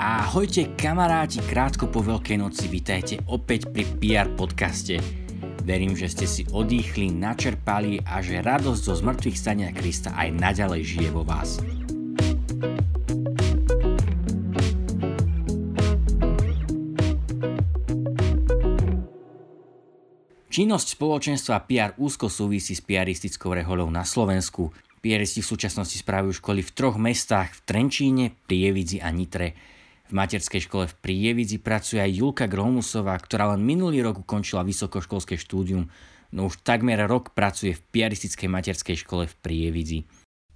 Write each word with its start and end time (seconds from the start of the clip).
Ahojte 0.00 0.80
kamaráti, 0.80 1.44
krátko 1.44 1.84
po 1.92 2.00
Veľkej 2.00 2.40
noci, 2.40 2.72
vítajte 2.72 3.20
opäť 3.28 3.68
pri 3.68 3.84
PR 4.00 4.32
podcaste. 4.32 4.96
Verím, 5.68 5.92
že 5.92 6.08
ste 6.08 6.24
si 6.24 6.48
odýchli, 6.48 7.12
načerpali 7.12 8.00
a 8.08 8.24
že 8.24 8.40
radosť 8.40 8.80
zo 8.80 8.96
zmrtvých 8.96 9.36
stania 9.36 9.68
Krista 9.76 10.16
aj 10.16 10.32
naďalej 10.32 10.82
žije 10.88 11.08
vo 11.12 11.20
vás. 11.20 11.60
Činnosť 20.48 20.96
spoločenstva 20.96 21.68
PR 21.68 21.92
úzko 22.00 22.32
súvisí 22.32 22.72
s 22.72 22.80
PRistickou 22.80 23.52
rehoľou 23.52 23.92
na 23.92 24.08
Slovensku. 24.08 24.72
PRisti 25.04 25.44
v 25.44 25.50
súčasnosti 25.52 26.00
spravujú 26.00 26.40
školy 26.40 26.64
v 26.64 26.72
troch 26.72 26.96
mestách, 26.96 27.52
v 27.52 27.60
Trenčíne, 27.68 28.32
Prievidzi 28.48 29.04
a 29.04 29.12
Nitre. 29.12 29.76
V 30.10 30.18
materskej 30.18 30.66
škole 30.66 30.90
v 30.90 30.98
Prievidzi 31.06 31.62
pracuje 31.62 32.02
aj 32.02 32.10
Julka 32.10 32.50
Gromusová, 32.50 33.14
ktorá 33.14 33.54
len 33.54 33.62
minulý 33.62 34.02
rok 34.02 34.26
ukončila 34.26 34.66
vysokoškolské 34.66 35.38
štúdium, 35.38 35.86
no 36.34 36.50
už 36.50 36.66
takmer 36.66 36.98
rok 37.06 37.30
pracuje 37.30 37.78
v 37.78 37.84
piaristickej 37.94 38.50
materskej 38.50 39.06
škole 39.06 39.30
v 39.30 39.34
Prievidzi. 39.38 39.98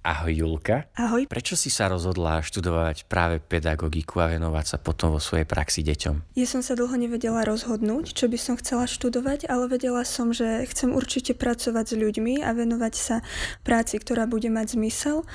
Ahoj 0.05 0.37
Julka. 0.37 0.85
Ahoj. 0.93 1.25
Prečo 1.25 1.57
si 1.57 1.73
sa 1.73 1.89
rozhodla 1.89 2.37
študovať 2.45 3.09
práve 3.09 3.41
pedagogiku 3.41 4.21
a 4.21 4.29
venovať 4.29 4.65
sa 4.69 4.77
potom 4.77 5.09
vo 5.09 5.17
svojej 5.17 5.49
praxi 5.49 5.81
deťom? 5.81 6.37
Ja 6.37 6.45
som 6.45 6.61
sa 6.61 6.77
dlho 6.77 6.93
nevedela 6.93 7.41
rozhodnúť, 7.41 8.13
čo 8.13 8.29
by 8.29 8.37
som 8.37 8.53
chcela 8.53 8.85
študovať, 8.85 9.49
ale 9.49 9.65
vedela 9.65 10.05
som, 10.05 10.29
že 10.29 10.69
chcem 10.69 10.93
určite 10.93 11.33
pracovať 11.33 11.85
s 11.89 11.95
ľuďmi 11.97 12.45
a 12.45 12.53
venovať 12.53 12.93
sa 12.93 13.25
práci, 13.65 13.97
ktorá 13.97 14.29
bude 14.29 14.45
mať 14.53 14.77
zmysel. 14.77 15.25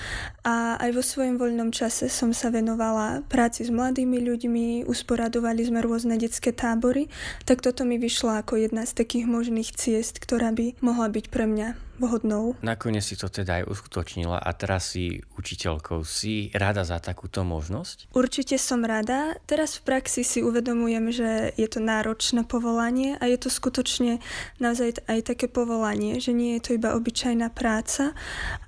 A 0.47 0.79
aj 0.79 0.95
vo 0.95 1.03
svojom 1.03 1.43
voľnom 1.43 1.75
čase 1.75 2.07
som 2.07 2.31
sa 2.31 2.55
venovala 2.55 3.27
práci 3.27 3.67
s 3.67 3.75
mladými 3.75 4.23
ľuďmi, 4.23 4.87
usporadovali 4.87 5.67
sme 5.67 5.83
rôzne 5.83 6.15
detské 6.15 6.55
tábory, 6.55 7.11
tak 7.43 7.59
toto 7.59 7.83
mi 7.83 7.99
vyšlo 7.99 8.39
ako 8.39 8.63
jedna 8.63 8.87
z 8.87 8.95
takých 9.03 9.27
možných 9.27 9.75
ciest, 9.75 10.23
ktorá 10.23 10.55
by 10.55 10.79
mohla 10.79 11.11
byť 11.11 11.27
pre 11.27 11.51
mňa 11.51 11.90
vhodnou. 12.01 12.57
Nakoniec 12.65 13.05
si 13.05 13.21
to 13.21 13.29
teda 13.29 13.61
aj 13.61 13.69
uskutočnila 13.69 14.41
a 14.41 14.51
teraz 14.57 14.97
si 14.97 15.21
učiteľkou. 15.37 16.01
Si 16.03 16.49
rada 16.57 16.81
za 16.83 16.97
takúto 16.97 17.45
možnosť? 17.45 18.09
Určite 18.17 18.57
som 18.57 18.81
rada. 18.81 19.37
Teraz 19.45 19.77
v 19.77 19.93
praxi 19.93 20.25
si 20.25 20.41
uvedomujem, 20.41 21.13
že 21.13 21.53
je 21.61 21.69
to 21.69 21.85
náročné 21.85 22.49
povolanie 22.49 23.21
a 23.21 23.29
je 23.29 23.37
to 23.37 23.53
skutočne 23.53 24.25
naozaj 24.57 25.05
aj 25.05 25.21
také 25.37 25.47
povolanie, 25.53 26.17
že 26.17 26.33
nie 26.33 26.57
je 26.57 26.65
to 26.65 26.71
iba 26.81 26.97
obyčajná 26.97 27.53
práca, 27.53 28.17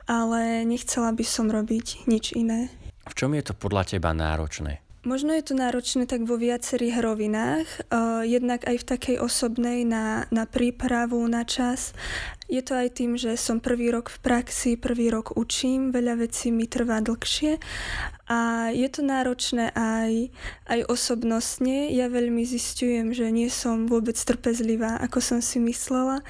ale 0.05 0.69
nechcela 0.69 1.17
by 1.17 1.25
som 1.25 1.49
robiť 1.49 2.05
nič 2.05 2.37
iné. 2.37 2.69
V 3.09 3.15
čom 3.17 3.35
je 3.35 3.43
to 3.43 3.55
podľa 3.57 3.97
teba 3.97 4.15
náročné? 4.15 4.82
Možno 5.03 5.35
je 5.35 5.43
to 5.43 5.59
náročné 5.59 6.07
tak 6.07 6.23
vo 6.23 6.39
viacerých 6.39 7.03
rovinách, 7.03 7.67
uh, 7.91 8.23
jednak 8.23 8.63
aj 8.71 8.87
v 8.87 8.89
takej 8.95 9.17
osobnej 9.19 9.83
na, 9.83 10.31
na 10.31 10.47
prípravu, 10.47 11.19
na 11.27 11.43
čas. 11.43 11.91
Je 12.47 12.63
to 12.63 12.79
aj 12.79 13.03
tým, 13.03 13.19
že 13.19 13.35
som 13.35 13.59
prvý 13.59 13.91
rok 13.91 14.15
v 14.15 14.23
praxi, 14.23 14.79
prvý 14.79 15.11
rok 15.11 15.35
učím, 15.35 15.91
veľa 15.91 16.23
vecí 16.23 16.55
mi 16.55 16.71
trvá 16.71 17.03
dlhšie 17.03 17.59
a 18.31 18.71
je 18.71 18.87
to 18.95 19.03
náročné 19.03 19.75
aj, 19.75 20.31
aj 20.71 20.81
osobnostne. 20.87 21.91
Ja 21.91 22.07
veľmi 22.07 22.47
zistujem, 22.47 23.11
že 23.11 23.27
nie 23.35 23.51
som 23.51 23.91
vôbec 23.91 24.15
trpezlivá, 24.15 25.03
ako 25.03 25.19
som 25.19 25.41
si 25.43 25.59
myslela. 25.59 26.23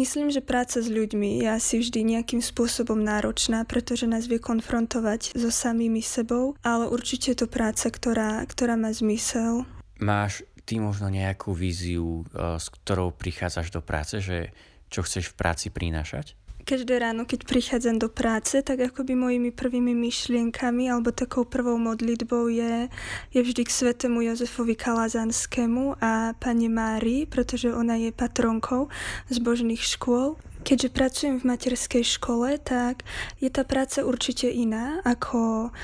Myslím, 0.00 0.32
že 0.32 0.40
práca 0.40 0.80
s 0.80 0.88
ľuďmi 0.88 1.44
je 1.44 1.48
asi 1.52 1.76
vždy 1.76 2.16
nejakým 2.16 2.40
spôsobom 2.40 2.96
náročná, 2.96 3.68
pretože 3.68 4.08
nás 4.08 4.24
vie 4.24 4.40
konfrontovať 4.40 5.36
so 5.36 5.52
samými 5.52 6.00
sebou, 6.00 6.56
ale 6.64 6.88
určite 6.88 7.36
je 7.36 7.44
to 7.44 7.48
práca, 7.52 7.92
ktorá, 7.92 8.40
ktorá 8.48 8.80
má 8.80 8.88
zmysel. 8.96 9.68
Máš 10.00 10.40
ty 10.64 10.80
možno 10.80 11.12
nejakú 11.12 11.52
víziu, 11.52 12.24
eh, 12.32 12.56
s 12.56 12.72
ktorou 12.80 13.12
prichádzaš 13.12 13.76
do 13.76 13.84
práce, 13.84 14.24
že 14.24 14.56
čo 14.88 15.04
chceš 15.04 15.36
v 15.36 15.38
práci 15.38 15.68
prinášať? 15.68 16.32
Každé 16.70 17.02
ráno, 17.02 17.26
keď 17.26 17.50
prichádzam 17.50 17.98
do 17.98 18.06
práce, 18.06 18.62
tak 18.62 18.78
akoby 18.78 19.18
mojimi 19.18 19.50
prvými 19.50 19.90
myšlienkami 19.90 20.86
alebo 20.86 21.10
takou 21.10 21.42
prvou 21.42 21.74
modlitbou 21.82 22.46
je, 22.46 22.86
je 23.34 23.40
vždy 23.42 23.66
k 23.66 23.70
svetému 23.74 24.22
Jozefovi 24.22 24.78
Kalazanskému 24.78 25.98
a 25.98 26.38
pani 26.38 26.70
Mári, 26.70 27.26
pretože 27.26 27.74
ona 27.74 27.98
je 27.98 28.14
patronkou 28.14 28.86
zbožných 29.34 29.82
škôl. 29.82 30.38
Keďže 30.62 30.94
pracujem 30.94 31.34
v 31.42 31.48
materskej 31.50 32.06
škole, 32.06 32.54
tak 32.62 33.02
je 33.42 33.50
tá 33.50 33.66
práca 33.66 34.06
určite 34.06 34.46
iná 34.46 35.02
ako 35.02 35.74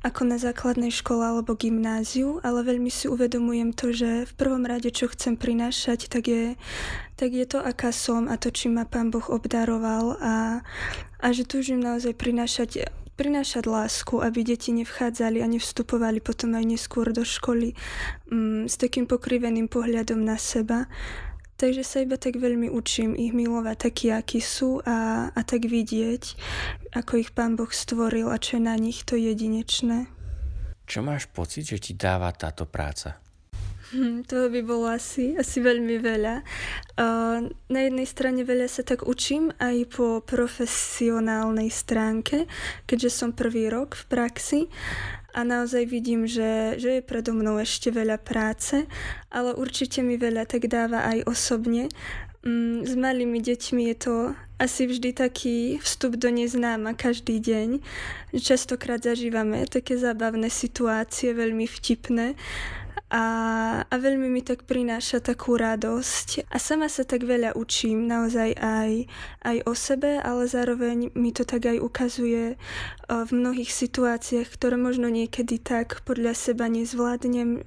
ako 0.00 0.24
na 0.24 0.40
základnej 0.40 0.88
škole 0.88 1.20
alebo 1.20 1.52
gymnáziu, 1.52 2.40
ale 2.40 2.64
veľmi 2.64 2.88
si 2.88 3.04
uvedomujem 3.04 3.76
to, 3.76 3.92
že 3.92 4.24
v 4.24 4.32
prvom 4.32 4.64
rade, 4.64 4.88
čo 4.88 5.12
chcem 5.12 5.36
prinášať, 5.36 6.08
tak 6.08 6.24
je, 6.24 6.56
tak 7.20 7.36
je 7.36 7.44
to, 7.44 7.60
aká 7.60 7.92
som 7.92 8.24
a 8.24 8.40
to, 8.40 8.48
či 8.48 8.72
ma 8.72 8.88
Pán 8.88 9.12
Boh 9.12 9.24
obdaroval 9.28 10.16
a, 10.16 10.64
a 11.20 11.26
že 11.36 11.44
túžim 11.44 11.84
naozaj 11.84 12.16
prinášať 12.16 12.88
prinášať 13.20 13.68
lásku, 13.68 14.16
aby 14.16 14.40
deti 14.40 14.72
nevchádzali 14.72 15.44
a 15.44 15.46
nevstupovali 15.52 16.24
potom 16.24 16.56
aj 16.56 16.64
neskôr 16.64 17.12
do 17.12 17.20
školy 17.20 17.76
um, 18.32 18.64
s 18.64 18.80
takým 18.80 19.04
pokriveným 19.04 19.68
pohľadom 19.68 20.24
na 20.24 20.40
seba. 20.40 20.88
Takže 21.60 21.84
sa 21.84 22.00
iba 22.00 22.16
tak 22.16 22.40
veľmi 22.40 22.72
učím 22.72 23.12
ich 23.12 23.36
milovať 23.36 23.76
takí, 23.76 24.08
akí 24.08 24.40
sú 24.40 24.80
a, 24.80 25.28
a 25.28 25.40
tak 25.44 25.68
vidieť, 25.68 26.40
ako 26.96 27.20
ich 27.20 27.36
Pán 27.36 27.60
Boh 27.60 27.68
stvoril 27.68 28.32
a 28.32 28.40
čo 28.40 28.56
je 28.56 28.64
na 28.64 28.80
nich 28.80 29.04
to 29.04 29.12
jedinečné. 29.20 30.08
Čo 30.88 31.04
máš 31.04 31.28
pocit, 31.28 31.68
že 31.68 31.76
ti 31.76 31.92
dáva 31.92 32.32
táto 32.32 32.64
práca? 32.64 33.20
Toho 34.30 34.46
by 34.50 34.60
bolo 34.62 34.86
asi, 34.86 35.34
asi 35.34 35.58
veľmi 35.58 35.98
veľa. 35.98 36.34
Na 37.70 37.80
jednej 37.80 38.06
strane 38.06 38.44
veľa 38.44 38.68
sa 38.70 38.82
tak 38.86 39.08
učím 39.08 39.50
aj 39.58 39.76
po 39.90 40.20
profesionálnej 40.22 41.72
stránke, 41.72 42.46
keďže 42.84 43.10
som 43.10 43.30
prvý 43.32 43.72
rok 43.72 43.96
v 43.96 44.04
praxi 44.06 44.60
a 45.34 45.46
naozaj 45.46 45.86
vidím, 45.86 46.26
že, 46.26 46.78
že 46.78 46.98
je 46.98 47.02
predo 47.06 47.30
mnou 47.30 47.58
ešte 47.62 47.94
veľa 47.94 48.18
práce, 48.18 48.86
ale 49.30 49.54
určite 49.54 50.02
mi 50.02 50.18
veľa 50.18 50.46
tak 50.46 50.66
dáva 50.66 51.06
aj 51.06 51.26
osobne. 51.26 51.86
Mm, 52.40 52.88
s 52.88 52.92
malými 52.96 53.38
deťmi 53.38 53.82
je 53.94 53.96
to 54.00 54.14
asi 54.60 54.88
vždy 54.88 55.12
taký 55.12 55.80
vstup 55.80 56.16
do 56.20 56.28
neznáma 56.28 56.96
každý 56.96 57.40
deň. 57.40 57.80
Častokrát 58.36 59.00
zažívame 59.00 59.64
také 59.68 59.96
zábavné 59.96 60.52
situácie, 60.52 61.32
veľmi 61.32 61.64
vtipné 61.64 62.36
a, 63.10 63.24
a 63.90 63.94
veľmi 63.98 64.30
mi 64.30 64.46
tak 64.46 64.70
prináša 64.70 65.18
takú 65.18 65.58
radosť. 65.58 66.46
A 66.46 66.62
sama 66.62 66.86
sa 66.86 67.02
tak 67.02 67.26
veľa 67.26 67.58
učím 67.58 68.06
naozaj 68.06 68.54
aj, 68.54 69.10
aj 69.42 69.56
o 69.66 69.74
sebe, 69.74 70.22
ale 70.22 70.46
zároveň 70.46 71.10
mi 71.18 71.34
to 71.34 71.42
tak 71.42 71.66
aj 71.66 71.82
ukazuje 71.82 72.54
v 73.10 73.30
mnohých 73.34 73.74
situáciách, 73.74 74.46
ktoré 74.46 74.78
možno 74.78 75.10
niekedy 75.10 75.58
tak 75.58 76.06
podľa 76.06 76.38
seba 76.38 76.70
nezvládnem 76.70 77.66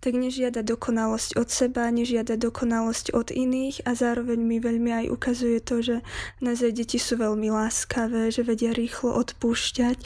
tak 0.00 0.16
nežiada 0.16 0.64
dokonalosť 0.64 1.36
od 1.36 1.48
seba, 1.52 1.92
nežiada 1.92 2.40
dokonalosť 2.40 3.12
od 3.12 3.28
iných 3.28 3.84
a 3.84 3.92
zároveň 3.92 4.40
mi 4.40 4.56
veľmi 4.56 4.90
aj 5.04 5.06
ukazuje 5.12 5.60
to, 5.60 5.84
že 5.84 5.96
naozaj 6.40 6.72
deti 6.72 6.96
sú 6.96 7.20
veľmi 7.20 7.52
láskavé, 7.52 8.32
že 8.32 8.40
vedia 8.40 8.72
rýchlo 8.72 9.12
odpúšťať 9.12 10.00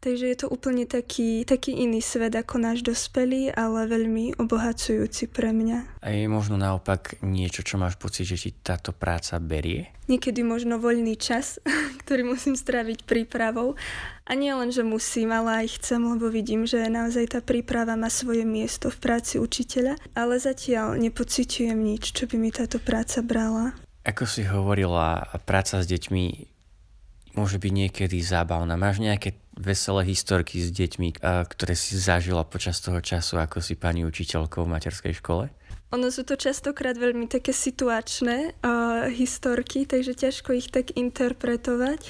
Takže 0.00 0.32
je 0.32 0.38
to 0.40 0.48
úplne 0.48 0.88
taký, 0.88 1.44
taký 1.44 1.76
iný 1.76 2.00
svet 2.00 2.32
ako 2.32 2.56
náš 2.56 2.80
dospelý, 2.80 3.52
ale 3.52 3.84
veľmi 3.84 4.40
obohacujúci 4.40 5.28
pre 5.28 5.52
mňa. 5.52 6.00
A 6.00 6.08
je 6.08 6.24
možno 6.24 6.56
naopak 6.56 7.20
niečo, 7.20 7.60
čo 7.60 7.76
máš 7.76 8.00
pocit, 8.00 8.24
že 8.24 8.40
ti 8.40 8.50
táto 8.56 8.96
práca 8.96 9.36
berie? 9.36 9.92
Niekedy 10.08 10.40
možno 10.40 10.80
voľný 10.80 11.20
čas, 11.20 11.60
ktorý 12.00 12.32
musím 12.32 12.56
stráviť 12.56 13.04
prípravou. 13.04 13.76
A 14.24 14.32
nie 14.32 14.48
len, 14.56 14.72
že 14.72 14.80
musím, 14.80 15.36
ale 15.36 15.68
aj 15.68 15.76
chcem, 15.76 16.00
lebo 16.00 16.32
vidím, 16.32 16.64
že 16.64 16.80
naozaj 16.88 17.36
tá 17.36 17.40
príprava 17.44 17.92
má 17.92 18.08
svoje 18.08 18.48
miesto 18.48 18.88
v 18.88 19.04
práci 19.04 19.36
učiteľa. 19.36 20.00
Ale 20.16 20.40
zatiaľ 20.40 20.96
nepociťujem 20.96 21.76
nič, 21.76 22.16
čo 22.16 22.24
by 22.24 22.40
mi 22.40 22.48
táto 22.48 22.80
práca 22.80 23.20
brala. 23.20 23.76
Ako 24.08 24.24
si 24.24 24.48
hovorila, 24.48 25.28
práca 25.44 25.76
s 25.76 25.84
deťmi 25.84 26.24
môže 27.36 27.60
byť 27.60 27.72
niekedy 27.72 28.16
zábavná. 28.24 28.80
Máš 28.80 29.04
nejaké 29.04 29.36
veselé 29.56 30.10
historky 30.10 30.62
s 30.62 30.70
deťmi, 30.70 31.20
ktoré 31.22 31.74
si 31.74 31.98
zažila 31.98 32.46
počas 32.46 32.78
toho 32.78 33.02
času, 33.02 33.40
ako 33.40 33.58
si 33.58 33.74
pani 33.74 34.06
učiteľkou 34.06 34.64
v 34.66 34.72
materskej 34.76 35.14
škole? 35.18 35.50
Ono 35.90 36.06
sú 36.14 36.22
to 36.22 36.38
častokrát 36.38 36.94
veľmi 36.94 37.26
také 37.26 37.50
situačné 37.50 38.54
uh, 38.62 39.10
historky, 39.10 39.90
takže 39.90 40.14
ťažko 40.14 40.54
ich 40.54 40.70
tak 40.70 40.94
interpretovať. 40.94 42.06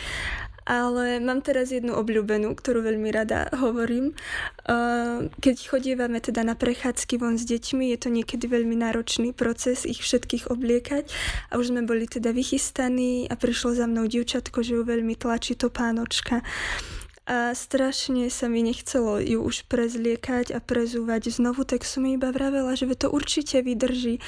Ale 0.71 1.19
mám 1.19 1.43
teraz 1.43 1.75
jednu 1.75 1.99
obľúbenú, 1.99 2.55
ktorú 2.55 2.87
veľmi 2.87 3.11
rada 3.11 3.51
hovorím. 3.59 4.15
Keď 5.43 5.57
chodívame 5.67 6.23
teda 6.23 6.47
na 6.47 6.55
prechádzky 6.55 7.19
von 7.19 7.35
s 7.35 7.49
deťmi, 7.49 7.91
je 7.91 7.99
to 7.99 8.07
niekedy 8.13 8.47
veľmi 8.47 8.79
náročný 8.79 9.35
proces 9.35 9.83
ich 9.83 9.99
všetkých 9.99 10.47
obliekať. 10.47 11.11
A 11.51 11.59
už 11.59 11.75
sme 11.75 11.83
boli 11.83 12.07
teda 12.07 12.31
vychystaní 12.31 13.27
a 13.27 13.35
prišlo 13.35 13.75
za 13.75 13.91
mnou 13.91 14.07
dievčatko, 14.07 14.63
že 14.63 14.79
ju 14.79 14.87
veľmi 14.87 15.19
tlačí 15.19 15.59
to 15.59 15.75
pánočka. 15.75 16.45
A 17.31 17.55
strašne 17.55 18.27
sa 18.27 18.51
mi 18.51 18.59
nechcelo 18.67 19.23
ju 19.23 19.39
už 19.39 19.71
prezliekať 19.71 20.51
a 20.51 20.59
prezúvať 20.59 21.31
znovu, 21.31 21.63
tak 21.63 21.87
som 21.87 22.03
jej 22.03 22.19
iba 22.19 22.35
vravela, 22.35 22.75
že 22.75 22.91
to 22.99 23.07
určite 23.07 23.63
vydrží. 23.63 24.19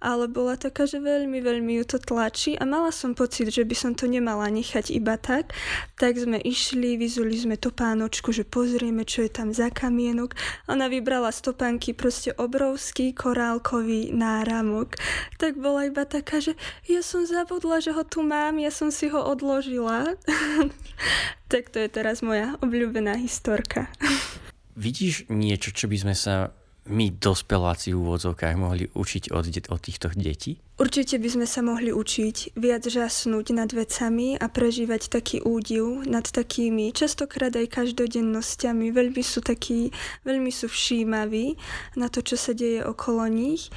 Ale 0.00 0.24
bola 0.24 0.56
taká, 0.56 0.88
že 0.88 1.04
veľmi, 1.04 1.44
veľmi 1.44 1.76
ju 1.76 1.84
to 1.84 1.98
tlačí 2.00 2.56
a 2.56 2.64
mala 2.64 2.96
som 2.96 3.12
pocit, 3.12 3.52
že 3.52 3.60
by 3.60 3.76
som 3.76 3.92
to 3.92 4.08
nemala 4.08 4.48
nechať 4.48 4.88
iba 4.88 5.20
tak. 5.20 5.52
Tak 6.00 6.16
sme 6.16 6.40
išli, 6.40 6.96
vyzuli 6.96 7.36
sme 7.36 7.60
topánočku, 7.60 8.32
že 8.32 8.48
pozrieme, 8.48 9.04
čo 9.04 9.28
je 9.28 9.36
tam 9.36 9.52
za 9.52 9.68
kamienok. 9.68 10.32
Ona 10.72 10.88
vybrala 10.88 11.36
stopánky, 11.36 11.92
proste 11.92 12.32
obrovský 12.40 13.12
korálkový 13.12 14.16
náramok. 14.16 14.96
Tak 15.36 15.60
bola 15.60 15.92
iba 15.92 16.08
taká, 16.08 16.40
že 16.40 16.56
ja 16.88 17.04
som 17.04 17.28
zabudla, 17.28 17.84
že 17.84 17.92
ho 17.92 18.00
tu 18.00 18.24
mám, 18.24 18.56
ja 18.56 18.72
som 18.72 18.88
si 18.88 19.12
ho 19.12 19.20
odložila. 19.20 20.16
tak 21.46 21.70
to 21.70 21.78
je 21.82 21.88
teraz 21.90 22.20
moja 22.22 22.58
obľúbená 22.62 23.18
historka. 23.18 23.90
Vidíš 24.76 25.30
niečo, 25.32 25.72
čo 25.72 25.88
by 25.88 25.96
sme 25.96 26.14
sa 26.14 26.52
my 26.86 27.10
dospeláci 27.16 27.90
v 27.90 27.98
úvodzovkách 27.98 28.54
mohli 28.60 28.86
učiť 28.92 29.34
od, 29.34 29.44
od 29.48 29.80
týchto 29.80 30.12
detí? 30.14 30.60
Určite 30.76 31.16
by 31.16 31.28
sme 31.32 31.46
sa 31.48 31.64
mohli 31.64 31.88
učiť 31.88 32.52
viac 32.52 32.84
žasnúť 32.84 33.56
nad 33.56 33.72
vecami 33.72 34.36
a 34.36 34.44
prežívať 34.44 35.08
taký 35.08 35.40
údiv 35.40 36.04
nad 36.04 36.28
takými 36.28 36.92
častokrát 36.92 37.48
aj 37.56 37.80
každodennosťami. 37.80 38.92
Veľmi 38.92 39.24
sú 39.24 39.40
takí, 39.40 39.88
veľmi 40.28 40.52
sú 40.52 40.68
všímaví 40.68 41.56
na 41.96 42.12
to, 42.12 42.20
čo 42.20 42.36
sa 42.36 42.52
deje 42.52 42.84
okolo 42.84 43.24
nich. 43.24 43.72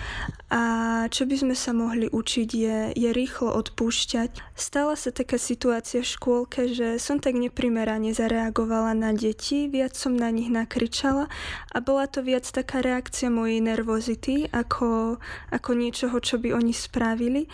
A 0.52 1.06
čo 1.08 1.24
by 1.24 1.40
sme 1.40 1.56
sa 1.56 1.72
mohli 1.72 2.12
učiť 2.12 2.50
je, 2.52 2.78
je 2.92 3.10
rýchlo 3.16 3.48
odpúšťať. 3.56 4.60
Stala 4.60 5.00
sa 5.00 5.16
taká 5.16 5.40
situácia 5.40 6.04
v 6.04 6.12
škôlke, 6.12 6.68
že 6.68 7.00
som 7.00 7.24
tak 7.24 7.40
neprimerane 7.40 8.12
zareagovala 8.12 8.92
na 8.92 9.16
deti, 9.16 9.72
viac 9.72 9.96
som 9.96 10.20
na 10.20 10.28
nich 10.36 10.52
nakričala 10.52 11.32
a 11.72 11.78
bola 11.80 12.12
to 12.12 12.20
viac 12.26 12.44
taká 12.44 12.84
reakcia 12.84 13.32
mojej 13.32 13.64
nervozity 13.64 14.52
ako, 14.52 15.22
ako 15.54 15.70
niečoho, 15.80 16.20
čo 16.20 16.42
by 16.42 16.52
oni 16.52 16.76
spravili. 16.90 17.46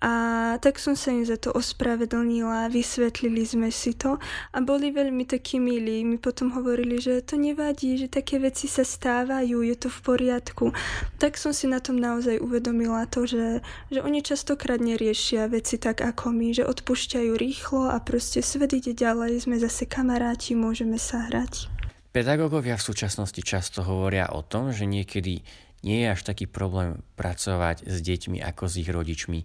A 0.00 0.56
tak 0.64 0.80
som 0.80 0.96
sa 0.96 1.12
im 1.12 1.28
za 1.28 1.36
to 1.36 1.52
ospravedlnila, 1.52 2.72
vysvetlili 2.72 3.44
sme 3.44 3.68
si 3.68 3.92
to 3.92 4.16
a 4.48 4.58
boli 4.64 4.88
veľmi 4.88 5.28
takí 5.28 5.60
milí. 5.60 6.00
Mi 6.08 6.16
potom 6.16 6.56
hovorili, 6.56 6.96
že 6.96 7.20
to 7.20 7.36
nevadí, 7.36 8.00
že 8.00 8.08
také 8.08 8.40
veci 8.40 8.64
sa 8.64 8.80
stávajú, 8.80 9.60
je 9.60 9.76
to 9.76 9.92
v 9.92 10.00
poriadku. 10.00 10.72
Tak 11.20 11.36
som 11.36 11.52
si 11.52 11.68
na 11.68 11.84
tom 11.84 12.00
naozaj 12.00 12.40
uvedomila 12.40 13.04
to, 13.12 13.28
že, 13.28 13.60
že 13.92 14.00
oni 14.00 14.24
častokrát 14.24 14.80
neriešia 14.80 15.52
veci 15.52 15.76
tak 15.76 16.00
ako 16.00 16.32
my, 16.32 16.56
že 16.56 16.64
odpúšťajú 16.64 17.36
rýchlo 17.36 17.92
a 17.92 18.00
proste 18.00 18.40
svet 18.40 18.72
ide 18.72 18.96
ďalej, 18.96 19.44
sme 19.44 19.60
zase 19.60 19.84
kamaráti, 19.84 20.56
môžeme 20.56 20.96
sa 20.96 21.28
hrať. 21.28 21.68
Pedagógovia 22.10 22.80
v 22.80 22.88
súčasnosti 22.88 23.38
často 23.44 23.84
hovoria 23.84 24.32
o 24.32 24.40
tom, 24.40 24.72
že 24.72 24.88
niekedy 24.88 25.44
nie 25.80 26.04
je 26.04 26.12
až 26.12 26.20
taký 26.22 26.44
problém 26.44 27.00
pracovať 27.16 27.88
s 27.88 27.96
deťmi 28.04 28.40
ako 28.44 28.68
s 28.68 28.74
ich 28.80 28.90
rodičmi. 28.90 29.42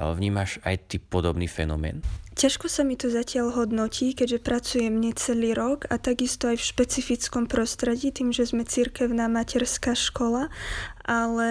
Vnímaš 0.00 0.62
aj 0.62 0.86
ty 0.86 0.96
podobný 1.02 1.50
fenomén? 1.50 1.98
Ťažko 2.38 2.70
sa 2.72 2.86
mi 2.86 2.94
to 2.96 3.10
zatiaľ 3.12 3.52
hodnotí, 3.52 4.14
keďže 4.16 4.40
pracujem 4.40 4.96
necelý 4.96 5.52
rok 5.52 5.84
a 5.90 5.98
takisto 6.00 6.48
aj 6.48 6.62
v 6.62 6.68
špecifickom 6.72 7.44
prostredí, 7.50 8.08
tým, 8.14 8.32
že 8.32 8.48
sme 8.48 8.64
cirkevná 8.64 9.26
materská 9.28 9.92
škola, 9.92 10.48
ale 11.04 11.50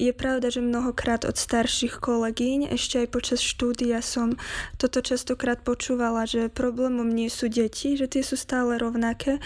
je 0.00 0.10
pravda, 0.16 0.48
že 0.48 0.64
mnohokrát 0.64 1.28
od 1.28 1.36
starších 1.38 2.00
kolegyň, 2.00 2.72
ešte 2.72 3.04
aj 3.04 3.08
počas 3.14 3.44
štúdia 3.44 4.00
som 4.00 4.34
toto 4.80 5.04
častokrát 5.04 5.60
počúvala, 5.62 6.24
že 6.24 6.50
problémom 6.50 7.06
nie 7.06 7.30
sú 7.30 7.52
deti, 7.52 7.94
že 7.94 8.10
tie 8.10 8.24
sú 8.24 8.34
stále 8.34 8.80
rovnaké, 8.80 9.38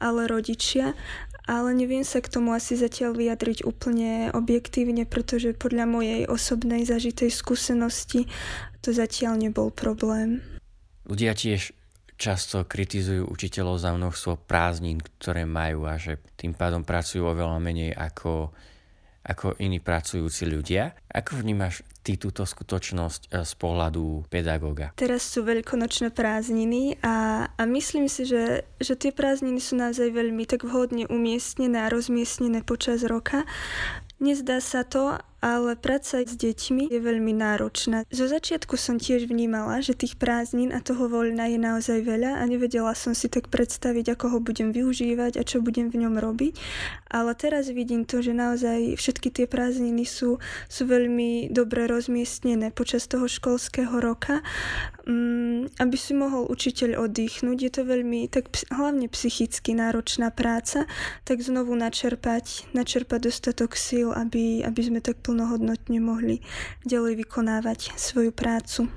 ale 0.00 0.26
rodičia 0.26 0.96
ale 1.46 1.74
neviem 1.74 2.06
sa 2.06 2.22
k 2.22 2.30
tomu 2.30 2.54
asi 2.54 2.78
zatiaľ 2.78 3.18
vyjadriť 3.18 3.66
úplne 3.66 4.30
objektívne, 4.30 5.04
pretože 5.08 5.58
podľa 5.58 5.84
mojej 5.90 6.20
osobnej 6.30 6.86
zažitej 6.86 7.30
skúsenosti 7.34 8.30
to 8.82 8.94
zatiaľ 8.94 9.38
nebol 9.38 9.74
problém. 9.74 10.42
Ľudia 11.06 11.34
tiež 11.34 11.74
často 12.14 12.62
kritizujú 12.62 13.26
učiteľov 13.26 13.82
za 13.82 13.90
množstvo 13.90 14.46
prázdnin, 14.46 15.02
ktoré 15.02 15.42
majú 15.42 15.90
a 15.90 15.98
že 15.98 16.22
tým 16.38 16.54
pádom 16.54 16.86
pracujú 16.86 17.26
oveľa 17.26 17.58
menej 17.58 17.90
ako 17.98 18.54
ako 19.22 19.54
iní 19.62 19.78
pracujúci 19.78 20.50
ľudia. 20.50 20.98
Ako 21.10 21.38
vnímaš 21.38 21.86
ty 22.02 22.18
túto 22.18 22.42
skutočnosť 22.42 23.30
e, 23.30 23.46
z 23.46 23.52
pohľadu 23.54 24.26
pedagóga? 24.26 24.90
Teraz 24.98 25.22
sú 25.22 25.46
veľkonočné 25.46 26.10
prázdniny 26.10 26.98
a, 27.00 27.46
a 27.54 27.62
myslím 27.70 28.10
si, 28.10 28.26
že, 28.26 28.66
že 28.82 28.98
tie 28.98 29.14
prázdniny 29.14 29.62
sú 29.62 29.78
naozaj 29.78 30.10
veľmi 30.10 30.44
tak 30.50 30.66
vhodne 30.66 31.06
umiestnené 31.06 31.86
a 31.86 31.92
rozmiestnené 31.92 32.66
počas 32.66 33.06
roka. 33.06 33.46
Nezdá 34.22 34.62
sa 34.62 34.86
to, 34.86 35.18
ale 35.42 35.74
práca 35.74 36.22
s 36.22 36.38
deťmi 36.38 36.94
je 36.94 37.02
veľmi 37.02 37.34
náročná. 37.34 38.06
Zo 38.14 38.30
začiatku 38.30 38.78
som 38.78 38.94
tiež 39.02 39.26
vnímala, 39.26 39.82
že 39.82 39.98
tých 39.98 40.14
prázdnin 40.14 40.70
a 40.70 40.78
toho 40.78 41.10
voľna 41.10 41.50
je 41.50 41.58
naozaj 41.58 42.06
veľa 42.06 42.38
a 42.38 42.42
nevedela 42.46 42.94
som 42.94 43.18
si 43.18 43.26
tak 43.26 43.50
predstaviť, 43.50 44.14
ako 44.14 44.24
ho 44.30 44.38
budem 44.38 44.70
využívať 44.70 45.34
a 45.34 45.42
čo 45.42 45.58
budem 45.58 45.90
v 45.90 46.06
ňom 46.06 46.22
robiť. 46.22 46.54
Ale 47.12 47.36
teraz 47.36 47.68
vidím 47.68 48.08
to, 48.08 48.24
že 48.24 48.32
naozaj 48.32 48.96
všetky 48.96 49.28
tie 49.28 49.44
prázdniny 49.44 50.08
sú, 50.08 50.40
sú 50.66 50.82
veľmi 50.88 51.52
dobre 51.52 51.84
rozmiestnené 51.84 52.72
počas 52.72 53.04
toho 53.04 53.28
školského 53.28 53.92
roka. 54.00 54.40
Um, 55.04 55.68
aby 55.76 55.96
si 55.98 56.16
mohol 56.16 56.48
učiteľ 56.48 57.04
oddychnúť, 57.04 57.58
je 57.58 57.72
to 57.74 57.82
veľmi, 57.84 58.32
tak 58.32 58.48
hlavne 58.72 59.12
psychicky 59.12 59.76
náročná 59.76 60.32
práca, 60.32 60.88
tak 61.28 61.44
znovu 61.44 61.76
načerpať, 61.76 62.72
načerpať 62.72 63.28
dostatok 63.28 63.76
síl, 63.76 64.14
aby, 64.14 64.64
aby 64.64 64.80
sme 64.80 65.04
tak 65.04 65.20
plnohodnotne 65.20 65.98
mohli 66.00 66.40
ďalej 66.88 67.20
vykonávať 67.28 67.92
svoju 67.98 68.32
prácu. 68.32 68.88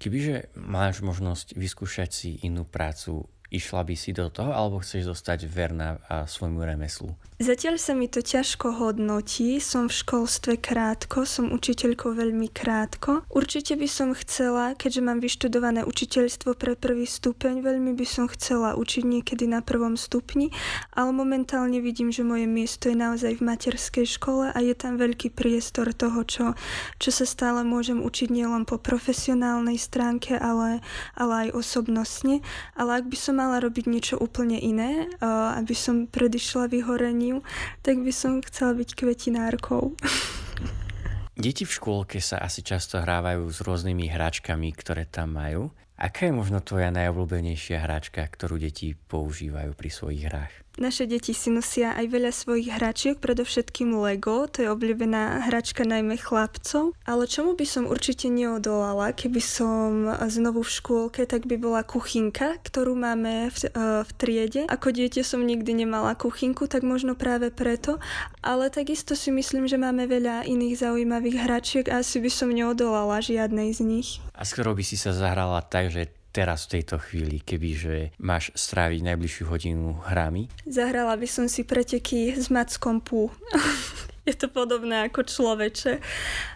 Kebyže 0.00 0.56
máš 0.56 1.04
možnosť 1.04 1.60
vyskúšať 1.60 2.08
si 2.08 2.30
inú 2.40 2.64
prácu, 2.64 3.28
išla 3.50 3.82
by 3.82 3.94
si 3.98 4.14
do 4.14 4.30
toho, 4.30 4.54
alebo 4.54 4.78
chceš 4.80 5.10
zostať 5.10 5.46
verná 5.50 5.98
svojmu 6.26 6.62
remeslu? 6.62 7.12
Zatiaľ 7.40 7.80
sa 7.80 7.96
mi 7.96 8.04
to 8.04 8.20
ťažko 8.20 8.76
hodnotí, 8.76 9.64
som 9.64 9.88
v 9.88 9.96
školstve 9.96 10.60
krátko, 10.60 11.24
som 11.24 11.48
učiteľkou 11.56 12.12
veľmi 12.12 12.52
krátko. 12.52 13.24
Určite 13.32 13.80
by 13.80 13.88
som 13.88 14.12
chcela, 14.12 14.76
keďže 14.76 15.00
mám 15.00 15.24
vyštudované 15.24 15.80
učiteľstvo 15.88 16.52
pre 16.52 16.76
prvý 16.76 17.08
stupeň, 17.08 17.64
veľmi 17.64 17.96
by 17.96 18.04
som 18.04 18.28
chcela 18.28 18.76
učiť 18.76 19.08
niekedy 19.08 19.48
na 19.48 19.64
prvom 19.64 19.96
stupni, 19.96 20.52
ale 20.92 21.16
momentálne 21.16 21.80
vidím, 21.80 22.12
že 22.12 22.28
moje 22.28 22.44
miesto 22.44 22.92
je 22.92 23.00
naozaj 23.00 23.40
v 23.40 23.46
materskej 23.48 24.04
škole 24.04 24.52
a 24.52 24.58
je 24.60 24.76
tam 24.76 25.00
veľký 25.00 25.32
priestor 25.32 25.96
toho, 25.96 26.20
čo, 26.28 26.52
čo 27.00 27.08
sa 27.08 27.24
stále 27.24 27.64
môžem 27.64 28.04
učiť 28.04 28.28
nielen 28.28 28.68
po 28.68 28.76
profesionálnej 28.76 29.80
stránke, 29.80 30.36
ale, 30.36 30.84
ale 31.16 31.48
aj 31.48 31.56
osobnostne. 31.56 32.44
Ale 32.76 33.00
ak 33.00 33.08
by 33.08 33.16
som 33.16 33.39
mala 33.40 33.56
robiť 33.64 33.88
niečo 33.88 34.20
úplne 34.20 34.60
iné, 34.60 35.08
aby 35.56 35.72
som 35.72 36.04
predišla 36.04 36.68
vyhoreniu, 36.68 37.40
tak 37.80 38.04
by 38.04 38.12
som 38.12 38.44
chcela 38.44 38.76
byť 38.76 38.92
kvetinárkou. 38.92 39.96
Deti 41.40 41.64
v 41.64 41.72
škôlke 41.72 42.20
sa 42.20 42.44
asi 42.44 42.60
často 42.60 43.00
hrávajú 43.00 43.48
s 43.48 43.64
rôznymi 43.64 44.12
hračkami, 44.12 44.76
ktoré 44.76 45.08
tam 45.08 45.40
majú. 45.40 45.72
Aká 45.96 46.28
je 46.28 46.36
možno 46.36 46.60
tvoja 46.60 46.92
najobľúbenejšia 46.92 47.80
hračka, 47.80 48.20
ktorú 48.28 48.60
deti 48.60 48.92
používajú 48.92 49.72
pri 49.72 49.88
svojich 49.88 50.28
hrách? 50.28 50.52
Naše 50.80 51.04
deti 51.04 51.36
si 51.36 51.52
nosia 51.52 51.92
aj 51.92 52.08
veľa 52.08 52.32
svojich 52.32 52.72
hračiek, 52.72 53.20
predovšetkým 53.20 53.92
Lego, 54.00 54.48
to 54.48 54.64
je 54.64 54.72
obľúbená 54.72 55.44
hračka 55.44 55.84
najmä 55.84 56.16
chlapcov. 56.16 56.96
Ale 57.04 57.28
čomu 57.28 57.52
by 57.52 57.68
som 57.68 57.84
určite 57.84 58.32
neodolala, 58.32 59.12
keby 59.12 59.44
som 59.44 60.08
znovu 60.32 60.64
v 60.64 60.72
škôlke, 60.72 61.28
tak 61.28 61.44
by 61.44 61.60
bola 61.60 61.84
kuchynka, 61.84 62.56
ktorú 62.64 62.96
máme 62.96 63.52
v, 63.52 63.56
e, 63.68 64.08
v 64.08 64.10
triede. 64.16 64.64
Ako 64.72 64.88
dieťa 64.96 65.20
som 65.20 65.44
nikdy 65.44 65.84
nemala 65.84 66.16
kuchynku, 66.16 66.64
tak 66.64 66.80
možno 66.80 67.12
práve 67.12 67.52
preto. 67.52 68.00
Ale 68.40 68.72
takisto 68.72 69.12
si 69.12 69.28
myslím, 69.28 69.68
že 69.68 69.76
máme 69.76 70.08
veľa 70.08 70.48
iných 70.48 70.80
zaujímavých 70.80 71.44
hračiek 71.44 71.86
a 71.92 72.00
asi 72.00 72.24
by 72.24 72.32
som 72.32 72.48
neodolala 72.48 73.20
žiadnej 73.20 73.76
z 73.76 73.84
nich. 73.84 74.08
A 74.32 74.48
skoro 74.48 74.72
by 74.72 74.80
si 74.80 74.96
sa 74.96 75.12
zahrala 75.12 75.60
tak, 75.60 75.92
že 75.92 76.08
teraz 76.30 76.66
v 76.66 76.80
tejto 76.80 77.02
chvíli, 77.02 77.42
kebyže 77.42 78.14
máš 78.22 78.54
stráviť 78.54 79.00
najbližšiu 79.02 79.44
hodinu 79.50 79.98
hrami? 80.06 80.46
Zahrala 80.66 81.18
by 81.18 81.28
som 81.28 81.46
si 81.50 81.66
preteky 81.66 82.34
s 82.34 82.48
mackom 82.48 83.02
pú. 83.02 83.30
je 84.30 84.34
to 84.38 84.46
podobné 84.46 85.10
ako 85.10 85.26
človeče. 85.26 85.98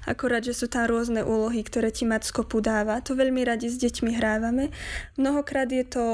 Akorát, 0.07 0.47
že 0.47 0.55
sú 0.55 0.71
tam 0.71 0.87
rôzne 0.87 1.27
úlohy, 1.27 1.67
ktoré 1.67 1.91
ti 1.91 2.07
Macko 2.07 2.47
podáva. 2.47 3.03
To 3.03 3.19
veľmi 3.19 3.43
radi 3.43 3.67
s 3.67 3.81
deťmi 3.81 4.15
hrávame. 4.15 4.71
Mnohokrát 5.19 5.67
je 5.67 5.85
to 5.85 6.05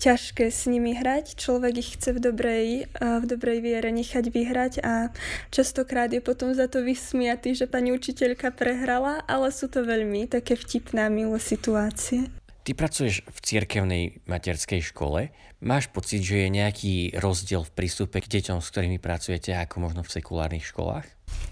ťažké 0.00 0.50
s 0.50 0.66
nimi 0.66 0.96
hrať. 0.98 1.38
Človek 1.38 1.74
ich 1.78 1.90
chce 1.94 2.16
v 2.16 2.20
dobrej, 2.20 2.68
v 2.98 3.24
dobrej 3.24 3.58
viere 3.62 3.94
nechať 3.94 4.24
vyhrať 4.32 4.72
a 4.82 5.14
častokrát 5.54 6.10
je 6.10 6.24
potom 6.24 6.50
za 6.50 6.66
to 6.66 6.82
vysmiatý, 6.82 7.54
že 7.54 7.70
pani 7.70 7.94
učiteľka 7.94 8.50
prehrala, 8.50 9.22
ale 9.28 9.54
sú 9.54 9.70
to 9.70 9.86
veľmi 9.86 10.26
také 10.26 10.58
vtipné 10.58 11.06
milé 11.12 11.38
situácie. 11.38 12.43
Ty 12.64 12.72
pracuješ 12.72 13.20
v 13.28 13.38
cirkevnej 13.44 14.04
materskej 14.24 14.80
škole. 14.80 15.36
Máš 15.60 15.92
pocit, 15.92 16.24
že 16.24 16.48
je 16.48 16.48
nejaký 16.48 16.94
rozdiel 17.20 17.60
v 17.60 17.76
prístupe 17.76 18.24
k 18.24 18.40
deťom, 18.40 18.64
s 18.64 18.72
ktorými 18.72 18.96
pracujete, 18.96 19.52
ako 19.52 19.84
možno 19.84 20.00
v 20.00 20.08
sekulárnych 20.08 20.64
školách? 20.64 21.04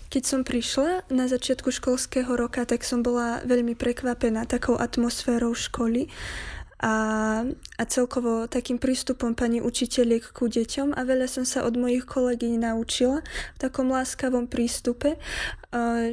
Keď 0.08 0.22
som 0.24 0.40
prišla 0.40 1.12
na 1.12 1.28
začiatku 1.28 1.68
školského 1.68 2.32
roka, 2.32 2.64
tak 2.64 2.80
som 2.80 3.04
bola 3.04 3.44
veľmi 3.44 3.76
prekvapená 3.76 4.48
takou 4.48 4.80
atmosférou 4.80 5.52
školy 5.52 6.08
a, 6.82 6.94
a 7.78 7.82
celkovo 7.86 8.50
takým 8.50 8.80
prístupom 8.80 9.38
pani 9.38 9.62
učiteľiek 9.62 10.34
ku 10.34 10.50
deťom 10.50 10.98
a 10.98 11.00
veľa 11.06 11.30
som 11.30 11.46
sa 11.46 11.62
od 11.62 11.78
mojich 11.78 12.08
kolegyň 12.08 12.72
naučila 12.72 13.22
v 13.54 13.58
takom 13.60 13.92
láskavom 13.92 14.50
prístupe, 14.50 15.20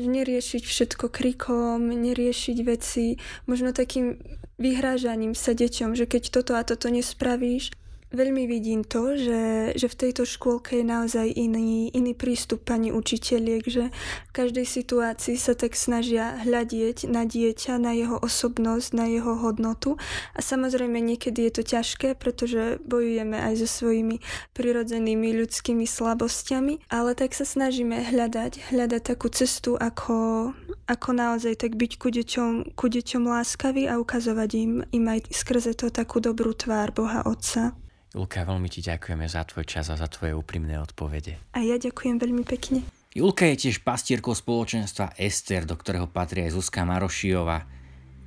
neriešiť 0.03 0.63
všetko 0.63 1.09
krikom, 1.09 1.89
neriešiť 1.89 2.57
veci, 2.67 3.17
možno 3.49 3.73
takým 3.73 4.21
vyhrážaním 4.59 5.33
sa 5.33 5.55
deťom, 5.55 5.95
že 5.95 6.05
keď 6.05 6.23
toto 6.29 6.53
a 6.53 6.67
toto 6.67 6.91
nespravíš, 6.91 7.71
Veľmi 8.09 8.49
vidím 8.49 8.81
to, 8.81 9.13
že, 9.13 9.77
že 9.77 9.85
v 9.85 9.99
tejto 10.01 10.25
škôlke 10.25 10.81
je 10.81 10.85
naozaj 10.85 11.29
iný, 11.29 11.93
iný 11.93 12.17
prístup 12.17 12.65
pani 12.65 12.89
učiteľiek, 12.89 13.63
že 13.69 13.93
v 13.93 14.31
každej 14.33 14.65
situácii 14.65 15.37
sa 15.37 15.53
tak 15.53 15.77
snažia 15.77 16.41
hľadieť 16.41 17.05
na 17.05 17.29
dieťa, 17.29 17.77
na 17.77 17.93
jeho 17.93 18.17
osobnosť, 18.17 18.97
na 18.97 19.05
jeho 19.13 19.37
hodnotu. 19.37 20.01
A 20.33 20.41
samozrejme 20.41 20.97
niekedy 20.97 21.53
je 21.53 21.61
to 21.61 21.63
ťažké, 21.69 22.17
pretože 22.17 22.81
bojujeme 22.81 23.37
aj 23.37 23.61
so 23.61 23.69
svojimi 23.69 24.17
prirodzenými 24.57 25.29
ľudskými 25.45 25.85
slabosťami, 25.85 26.89
ale 26.89 27.13
tak 27.13 27.37
sa 27.37 27.45
snažíme 27.45 28.09
hľadať, 28.09 28.73
hľadať 28.73 29.01
takú 29.05 29.29
cestu, 29.29 29.77
ako, 29.77 30.49
ako 30.89 31.13
naozaj 31.13 31.61
tak 31.61 31.77
byť 31.77 31.91
ku 32.01 32.09
deťom, 32.09 32.73
ku 32.73 32.89
deťom 32.89 33.23
láskavý 33.29 33.85
a 33.85 34.01
ukazovať 34.01 34.49
im, 34.57 34.73
im 34.89 35.05
aj 35.05 35.29
skrze 35.29 35.77
to 35.77 35.93
takú 35.93 36.17
dobrú 36.17 36.57
tvár 36.57 36.89
Boha 36.89 37.21
Otca. 37.29 37.77
Julka, 38.09 38.41
veľmi 38.41 38.65
ti 38.73 38.81
ďakujeme 38.81 39.29
za 39.29 39.45
tvoj 39.45 39.69
čas 39.69 39.93
a 39.93 39.95
za 39.95 40.09
tvoje 40.09 40.33
úprimné 40.33 40.81
odpovede. 40.81 41.37
A 41.53 41.61
ja 41.61 41.77
ďakujem 41.77 42.17
veľmi 42.17 42.41
pekne. 42.41 42.81
Julka 43.13 43.45
je 43.53 43.69
tiež 43.69 43.85
pastierkou 43.85 44.33
spoločenstva 44.33 45.13
Ester, 45.13 45.69
do 45.69 45.77
ktorého 45.77 46.09
patrí 46.09 46.41
aj 46.49 46.57
Zuzka 46.57 46.81
Marošiova. 46.81 47.69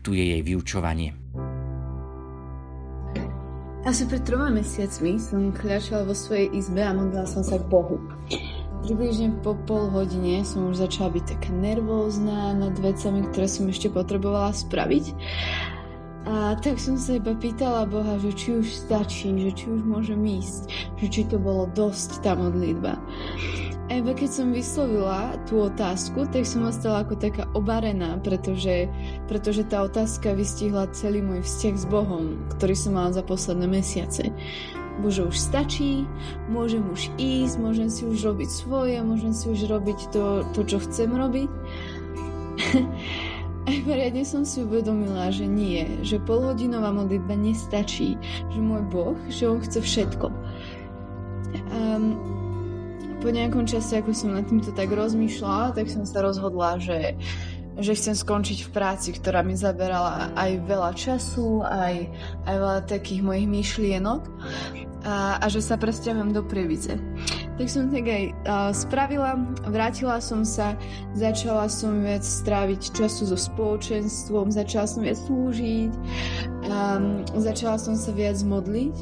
Tu 0.06 0.14
je 0.14 0.24
jej 0.38 0.42
vyučovanie. 0.46 1.18
Asi 3.82 4.06
pred 4.06 4.22
troma 4.22 4.46
mesiacmi 4.54 5.18
som 5.18 5.50
kľačala 5.50 6.06
vo 6.06 6.14
svojej 6.14 6.46
izbe 6.54 6.86
a 6.86 6.94
modlila 6.94 7.26
som 7.26 7.42
sa 7.42 7.58
k 7.58 7.66
Bohu. 7.66 7.98
Približne 8.82 9.30
po 9.46 9.54
pol 9.54 9.88
hodine 9.94 10.42
som 10.42 10.68
už 10.68 10.82
začala 10.82 11.14
byť 11.14 11.24
taká 11.38 11.50
nervózna 11.54 12.50
nad 12.50 12.74
vecami, 12.74 13.22
ktoré 13.30 13.46
som 13.46 13.70
ešte 13.70 13.86
potrebovala 13.88 14.50
spraviť 14.50 15.14
a 16.22 16.54
tak 16.62 16.78
som 16.78 16.94
sa 16.94 17.18
iba 17.18 17.34
pýtala 17.34 17.82
Boha, 17.82 18.14
že 18.22 18.30
či 18.30 18.54
už 18.54 18.66
stačí, 18.70 19.34
že 19.42 19.50
či 19.58 19.66
už 19.74 19.82
môžem 19.82 20.22
ísť, 20.22 20.70
že 21.02 21.06
či 21.10 21.22
to 21.26 21.34
bolo 21.34 21.66
dosť 21.74 22.22
tá 22.22 22.38
modlitba. 22.38 22.94
A 23.90 23.98
iba 23.98 24.14
keď 24.14 24.30
som 24.30 24.54
vyslovila 24.54 25.34
tú 25.50 25.66
otázku, 25.66 26.30
tak 26.30 26.46
som 26.46 26.62
ostala 26.62 27.02
ako 27.02 27.18
taká 27.18 27.50
obarená, 27.58 28.22
pretože, 28.22 28.86
pretože 29.26 29.66
tá 29.66 29.82
otázka 29.82 30.38
vystihla 30.38 30.86
celý 30.94 31.26
môj 31.26 31.42
vzťah 31.42 31.74
s 31.74 31.86
Bohom, 31.90 32.38
ktorý 32.54 32.74
som 32.78 32.94
mala 32.94 33.10
za 33.10 33.26
posledné 33.26 33.66
mesiace. 33.66 34.30
Bože, 35.00 35.24
už 35.24 35.36
stačí, 35.38 36.04
môžem 36.52 36.84
už 36.92 37.08
ísť, 37.16 37.56
môžem 37.56 37.88
si 37.88 38.04
už 38.04 38.34
robiť 38.34 38.50
svoje, 38.50 39.00
môžem 39.00 39.32
si 39.32 39.48
už 39.48 39.64
robiť 39.70 40.12
to, 40.12 40.44
to 40.52 40.60
čo 40.68 40.78
chcem 40.84 41.08
robiť. 41.08 41.50
Aj 43.70 43.78
poriadne 43.86 44.26
som 44.26 44.42
si 44.42 44.58
uvedomila, 44.66 45.30
že 45.30 45.46
nie, 45.46 45.86
že 46.02 46.18
polhodinová 46.18 46.90
modlitba 46.90 47.38
nestačí, 47.38 48.18
že 48.50 48.58
môj 48.58 48.82
Boh, 48.90 49.18
že 49.30 49.46
On 49.46 49.62
chce 49.62 49.78
všetko. 49.78 50.26
Um, 51.70 52.18
po 53.22 53.30
nejakom 53.30 53.62
čase, 53.62 54.02
ako 54.02 54.10
som 54.10 54.34
nad 54.34 54.50
týmto 54.50 54.74
tak 54.74 54.90
rozmýšľala, 54.90 55.78
tak 55.78 55.86
som 55.86 56.02
sa 56.02 56.26
rozhodla, 56.26 56.82
že, 56.82 57.14
že 57.78 57.94
chcem 57.94 58.18
skončiť 58.18 58.66
v 58.66 58.72
práci, 58.74 59.14
ktorá 59.14 59.46
mi 59.46 59.54
zaberala 59.54 60.34
aj 60.34 60.50
veľa 60.66 60.90
času, 60.98 61.62
aj, 61.62 62.10
aj 62.50 62.54
veľa 62.58 62.78
takých 62.90 63.22
mojich 63.22 63.46
myšlienok 63.46 64.26
a, 65.02 65.38
a 65.42 65.46
že 65.50 65.58
sa 65.62 65.74
presťahujem 65.74 66.30
do 66.30 66.42
Prievidze. 66.46 66.98
Tak 67.58 67.66
som 67.66 67.90
tak 67.90 68.06
aj 68.06 68.24
uh, 68.30 68.70
spravila, 68.70 69.34
vrátila 69.66 70.22
som 70.22 70.46
sa, 70.46 70.78
začala 71.18 71.66
som 71.66 72.02
viac 72.02 72.22
stráviť 72.22 72.94
času 72.94 73.28
so 73.28 73.38
spoločenstvom, 73.38 74.54
začala 74.54 74.86
som 74.86 75.02
viac 75.02 75.18
slúžiť, 75.18 75.92
um, 76.70 77.26
začala 77.34 77.76
som 77.78 77.98
sa 77.98 78.14
viac 78.14 78.38
modliť. 78.42 78.96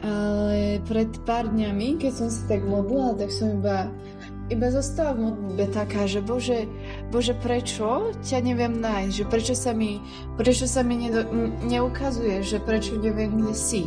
Ale 0.00 0.80
pred 0.88 1.12
pár 1.28 1.52
dňami, 1.52 2.00
keď 2.00 2.12
som 2.24 2.28
sa 2.32 2.56
tak 2.56 2.64
modlila, 2.64 3.20
tak 3.20 3.28
som 3.28 3.60
iba, 3.60 3.92
iba 4.48 4.68
zostala 4.72 5.12
v 5.12 5.28
modlitbe 5.28 5.64
taká, 5.76 6.08
že 6.08 6.24
Bože, 6.24 6.64
Bože, 7.12 7.36
prečo 7.36 8.08
ťa 8.24 8.40
neviem 8.40 8.80
nájsť? 8.80 9.12
Že 9.12 9.24
prečo 9.28 9.52
sa 9.52 9.76
mi, 9.76 10.00
prečo 10.40 10.64
sa 10.64 10.80
mi 10.80 11.04
nedo, 11.04 11.28
neukazuje, 11.68 12.40
že 12.40 12.64
prečo 12.64 12.96
neviem, 12.96 13.36
kde 13.36 13.52
si? 13.52 13.82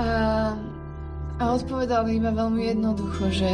A 0.00 0.70
a 1.40 1.56
odpovedal 1.56 2.04
mi 2.04 2.20
iba 2.20 2.36
veľmi 2.36 2.68
jednoducho, 2.68 3.32
že, 3.32 3.48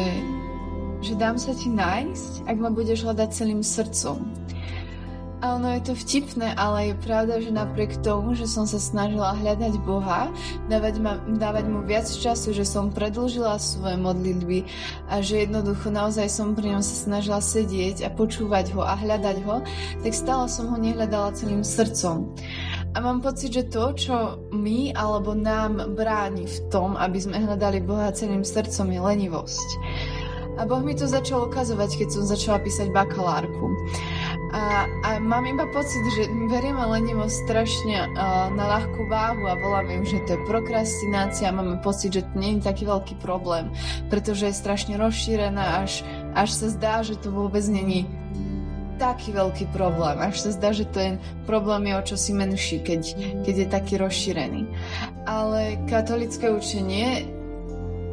že 1.07 1.15
dám 1.15 1.39
sa 1.39 1.55
ti 1.55 1.71
nájsť, 1.71 2.51
ak 2.51 2.57
ma 2.59 2.75
budeš 2.75 3.07
hľadať 3.07 3.29
celým 3.31 3.63
srdcom. 3.63 4.27
A 5.39 5.55
ono 5.55 5.71
je 5.79 5.93
to 5.93 5.95
vtipné, 5.95 6.59
ale 6.59 6.91
je 6.91 6.95
pravda, 7.07 7.39
že 7.39 7.55
napriek 7.55 8.03
tomu, 8.03 8.35
že 8.35 8.51
som 8.51 8.67
sa 8.67 8.83
snažila 8.83 9.39
hľadať 9.39 9.79
Boha, 9.87 10.33
dávať, 10.67 10.99
ma, 10.99 11.23
dávať 11.39 11.71
mu 11.71 11.87
viac 11.87 12.11
času, 12.11 12.51
že 12.51 12.67
som 12.67 12.91
predlžila 12.91 13.55
svoje 13.63 13.95
modlitby 13.95 14.67
a 15.07 15.23
že 15.23 15.47
jednoducho 15.47 15.93
naozaj 15.95 16.27
som 16.27 16.59
pri 16.59 16.75
ňom 16.75 16.83
sa 16.83 17.07
snažila 17.07 17.39
sedieť 17.39 18.03
a 18.03 18.11
počúvať 18.11 18.75
ho 18.75 18.83
a 18.83 18.99
hľadať 18.99 19.37
ho, 19.47 19.63
tak 20.03 20.11
stále 20.11 20.51
som 20.51 20.75
ho 20.75 20.77
nehľadala 20.81 21.39
celým 21.39 21.63
srdcom. 21.63 22.35
A 22.97 23.01
mám 23.05 23.21
pocit, 23.21 23.53
že 23.53 23.69
to, 23.69 23.93
čo 23.93 24.41
my 24.57 24.97
alebo 24.97 25.37
nám 25.37 25.93
bráni 25.93 26.49
v 26.49 26.59
tom, 26.73 26.97
aby 26.97 27.21
sme 27.21 27.45
hľadali 27.45 27.85
Boha 27.85 28.09
celým 28.09 28.41
srdcom, 28.41 28.89
je 28.89 29.01
lenivosť. 29.05 29.69
A 30.57 30.65
Boh 30.65 30.81
mi 30.81 30.97
to 30.97 31.05
začal 31.05 31.45
ukazovať, 31.45 32.01
keď 32.01 32.09
som 32.09 32.25
začala 32.25 32.57
písať 32.65 32.89
bakalárku. 32.89 33.69
A, 34.57 34.89
a 35.05 35.09
mám 35.21 35.45
iba 35.45 35.69
pocit, 35.69 36.01
že 36.17 36.33
berieme 36.49 36.81
lenivosť 36.81 37.37
strašne 37.45 38.09
uh, 38.09 38.49
na 38.57 38.65
ľahkú 38.65 39.05
váhu 39.13 39.45
a 39.45 39.61
voláme 39.61 40.01
ju, 40.01 40.17
že 40.17 40.25
to 40.25 40.41
je 40.41 40.47
prokrastinácia. 40.49 41.53
Máme 41.53 41.85
pocit, 41.85 42.17
že 42.17 42.25
to 42.25 42.41
nie 42.41 42.57
je 42.57 42.65
taký 42.65 42.89
veľký 42.89 43.21
problém, 43.21 43.69
pretože 44.09 44.49
je 44.49 44.57
strašne 44.57 44.97
rozšírená, 44.97 45.85
až, 45.85 46.01
až 46.33 46.49
sa 46.49 46.73
zdá, 46.73 47.05
že 47.05 47.21
to 47.21 47.29
vôbec 47.29 47.69
není 47.69 48.09
taký 48.97 49.33
veľký 49.33 49.71
problém. 49.73 50.17
Až 50.19 50.49
sa 50.49 50.51
zdá, 50.53 50.73
že 50.73 50.89
ten 50.91 51.21
problém 51.45 51.89
je 51.89 51.95
o 51.95 52.03
čosi 52.15 52.33
menší, 52.33 52.83
keď, 52.83 53.03
keď 53.45 53.55
je 53.55 53.67
taký 53.69 53.95
rozšírený. 54.01 54.67
Ale 55.29 55.81
katolické 55.87 56.51
učenie 56.51 57.37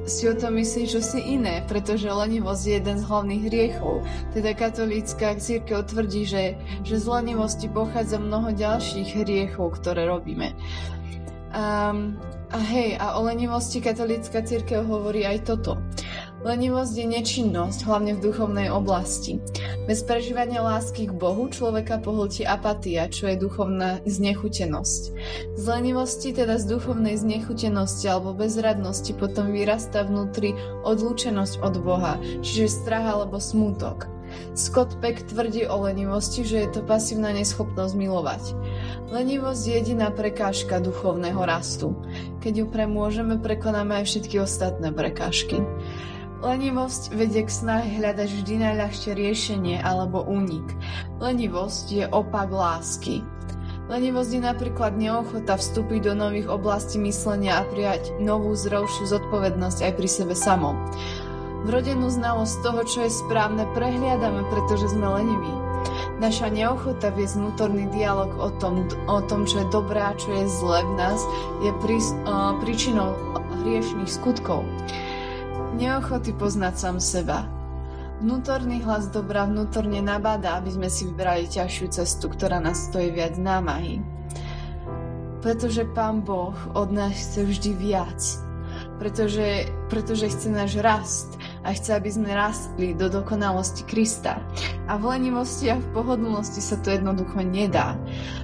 si 0.04 0.28
o 0.28 0.36
tom 0.36 0.60
myslí 0.60 0.84
čosi 0.92 1.20
iné, 1.40 1.64
pretože 1.64 2.12
lenivosť 2.12 2.64
je 2.68 2.74
jeden 2.76 2.98
z 3.00 3.08
hlavných 3.08 3.44
hriechov. 3.48 4.04
Teda 4.36 4.52
katolícka 4.52 5.40
církev 5.40 5.88
tvrdí, 5.88 6.28
že, 6.28 6.60
že 6.84 7.00
z 7.00 7.06
lenivosti 7.08 7.72
pochádza 7.72 8.20
mnoho 8.20 8.52
ďalších 8.52 9.24
hriechov, 9.24 9.80
ktoré 9.80 10.04
robíme. 10.04 10.52
Um, 11.56 12.20
a 12.52 12.60
hej, 12.60 13.00
a 13.00 13.18
o 13.18 13.26
lenivosti 13.26 13.80
katolícka 13.80 14.44
církev 14.44 14.86
hovorí 14.86 15.24
aj 15.24 15.48
toto. 15.48 15.80
Lenivosť 16.44 16.94
je 17.00 17.08
nečinnosť, 17.08 17.88
hlavne 17.88 18.20
v 18.20 18.24
duchovnej 18.28 18.68
oblasti. 18.68 19.40
Bez 19.88 20.04
prežívania 20.04 20.60
lásky 20.60 21.08
k 21.08 21.16
Bohu 21.16 21.48
človeka 21.48 22.04
pohltí 22.04 22.44
apatia, 22.44 23.08
čo 23.08 23.32
je 23.32 23.40
duchovná 23.40 24.04
znechutenosť. 24.04 25.02
Z 25.56 25.64
lenivosti, 25.64 26.36
teda 26.36 26.60
z 26.60 26.76
duchovnej 26.76 27.16
znechutenosti 27.16 28.12
alebo 28.12 28.36
bezradnosti 28.36 29.16
potom 29.16 29.56
vyrastá 29.56 30.04
vnútri 30.04 30.52
odlúčenosť 30.84 31.64
od 31.64 31.76
Boha, 31.80 32.20
čiže 32.44 32.76
strach 32.76 33.08
alebo 33.08 33.40
smútok. 33.40 34.12
Scott 34.52 35.00
Peck 35.00 35.24
tvrdí 35.24 35.64
o 35.64 35.80
lenivosti, 35.88 36.44
že 36.44 36.68
je 36.68 36.70
to 36.76 36.82
pasívna 36.84 37.32
neschopnosť 37.32 37.96
milovať. 37.96 38.44
Lenivosť 39.16 39.62
je 39.64 39.74
jediná 39.80 40.12
prekážka 40.12 40.84
duchovného 40.84 41.40
rastu. 41.40 41.96
Keď 42.44 42.54
ju 42.60 42.66
premôžeme, 42.68 43.40
prekonáme 43.40 44.04
aj 44.04 44.12
všetky 44.12 44.44
ostatné 44.44 44.92
prekážky. 44.92 45.64
Lenivosť 46.44 47.16
vedie 47.16 47.48
k 47.48 47.56
snahe 47.56 47.88
hľadať 48.04 48.28
vždy 48.28 48.68
najľahšie 48.68 49.16
riešenie 49.16 49.80
alebo 49.80 50.28
únik. 50.28 50.76
Lenivosť 51.24 51.86
je 51.88 52.04
opak 52.12 52.52
lásky. 52.52 53.24
Lenivosť 53.88 54.32
je 54.36 54.42
napríklad 54.44 55.00
neochota 55.00 55.56
vstúpiť 55.56 56.12
do 56.12 56.14
nových 56.20 56.52
oblastí 56.52 57.00
myslenia 57.00 57.64
a 57.64 57.68
prijať 57.72 58.12
novú 58.20 58.60
zdravšiu 58.60 59.08
zodpovednosť 59.08 59.88
aj 59.88 59.92
pri 59.96 60.10
sebe 60.12 60.36
samom. 60.36 60.76
Vrodenú 61.64 62.12
znalosť 62.12 62.56
toho, 62.60 62.82
čo 62.84 63.00
je 63.08 63.12
správne, 63.24 63.64
prehliadame, 63.72 64.44
pretože 64.52 64.92
sme 64.92 65.24
leniví. 65.24 65.54
Naša 66.20 66.52
neochota 66.52 67.16
viesť 67.16 67.40
vnútorný 67.40 67.88
dialog 67.96 68.36
o 68.36 68.52
tom, 68.60 68.84
o 69.08 69.24
tom, 69.24 69.48
čo 69.48 69.64
je 69.64 69.72
dobré 69.72 70.04
a 70.04 70.12
čo 70.20 70.36
je 70.36 70.52
zlé 70.52 70.84
v 70.84 70.94
nás, 71.00 71.24
je 71.64 71.72
prí, 71.80 72.04
uh, 72.28 72.52
príčinou 72.60 73.16
hriešných 73.64 74.12
skutkov. 74.12 74.68
Neochoty 75.74 76.38
poznať 76.38 76.74
sám 76.78 76.98
seba. 77.02 77.50
Vnútorný 78.22 78.86
hlas 78.86 79.10
dobra 79.10 79.50
vnútorne 79.50 80.06
nabáda, 80.06 80.62
aby 80.62 80.70
sme 80.70 80.86
si 80.86 81.10
vybrali 81.10 81.50
ťažšiu 81.50 81.86
cestu, 81.90 82.30
ktorá 82.30 82.62
nás 82.62 82.94
stojí 82.94 83.10
viac 83.10 83.42
námahy. 83.42 84.06
Pretože 85.42 85.90
Pán 85.98 86.22
Boh 86.22 86.54
od 86.78 86.94
nás 86.94 87.18
chce 87.18 87.50
vždy 87.50 87.72
viac. 87.74 88.22
Pretože, 89.02 89.66
pretože 89.90 90.30
chce 90.30 90.48
náš 90.54 90.78
rast 90.78 91.42
a 91.64 91.72
chce, 91.72 91.96
aby 91.96 92.12
sme 92.12 92.36
rastli 92.36 92.92
do 92.92 93.08
dokonalosti 93.08 93.88
Krista. 93.88 94.44
A 94.92 95.00
v 95.00 95.16
lenivosti 95.16 95.72
a 95.72 95.80
v 95.80 95.88
pohodlnosti 95.96 96.60
sa 96.60 96.76
to 96.84 96.92
jednoducho 96.92 97.40
nedá. 97.40 97.96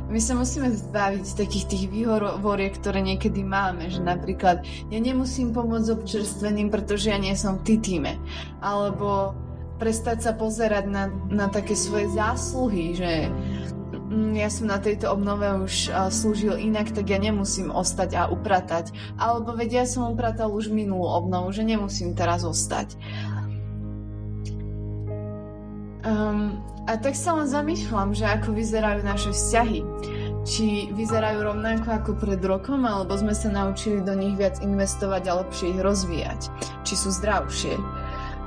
My 0.08 0.24
sa 0.24 0.34
musíme 0.40 0.72
zbaviť 0.72 1.36
takých 1.36 1.66
tých 1.68 1.86
výhovoriek, 1.92 2.80
ktoré 2.80 3.04
niekedy 3.04 3.44
máme, 3.44 3.92
že 3.92 4.00
napríklad 4.00 4.64
ja 4.88 5.00
nemusím 5.00 5.52
pomôcť 5.52 5.86
s 5.86 5.96
občerstvením, 5.96 6.72
pretože 6.72 7.12
ja 7.12 7.20
nie 7.20 7.36
som 7.36 7.60
v 7.60 7.78
týme. 7.78 8.16
Alebo 8.64 9.36
prestať 9.80 10.28
sa 10.28 10.32
pozerať 10.36 10.92
na, 10.92 11.08
na 11.32 11.48
také 11.48 11.72
svoje 11.74 12.12
zásluhy, 12.12 13.00
že 13.00 13.32
ja 14.10 14.50
som 14.50 14.66
na 14.66 14.82
tejto 14.82 15.14
obnove 15.14 15.46
už 15.70 15.94
slúžil 16.10 16.58
inak, 16.58 16.90
tak 16.90 17.14
ja 17.14 17.22
nemusím 17.22 17.70
ostať 17.70 18.10
a 18.18 18.24
upratať. 18.30 18.90
Alebo 19.22 19.54
vedia, 19.54 19.86
som 19.86 20.10
upratal 20.10 20.50
už 20.50 20.74
minulú 20.74 21.06
obnovu, 21.06 21.54
že 21.54 21.62
nemusím 21.62 22.18
teraz 22.18 22.42
ostať. 22.42 22.98
Um, 26.00 26.58
a 26.90 26.98
tak 26.98 27.14
sa 27.14 27.38
len 27.38 27.46
zamýšľam, 27.46 28.18
že 28.18 28.26
ako 28.26 28.56
vyzerajú 28.58 29.06
naše 29.06 29.30
vzťahy. 29.30 29.82
Či 30.48 30.90
vyzerajú 30.96 31.46
rovnako 31.46 31.88
ako 31.94 32.12
pred 32.18 32.42
rokom, 32.42 32.88
alebo 32.90 33.14
sme 33.14 33.38
sa 33.38 33.54
naučili 33.54 34.02
do 34.02 34.18
nich 34.18 34.34
viac 34.34 34.58
investovať 34.64 35.24
a 35.30 35.46
lepšie 35.46 35.78
ich 35.78 35.82
rozvíjať. 35.84 36.50
Či 36.88 36.94
sú 36.98 37.14
zdravšie 37.14 37.78